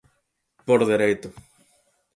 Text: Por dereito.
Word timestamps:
Por 0.67 0.79
dereito. 0.91 1.27